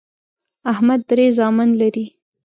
[0.71, 2.05] احمد درې زامن لري